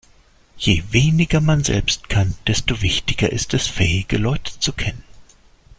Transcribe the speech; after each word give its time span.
Je 0.57 0.83
weniger 0.89 1.39
man 1.41 1.63
selbst 1.63 2.09
kann, 2.09 2.33
desto 2.47 2.81
wichtiger 2.81 3.31
ist 3.31 3.53
es, 3.53 3.67
fähige 3.67 4.17
Leute 4.17 4.59
zu 4.59 4.73
kennen. 4.73 5.03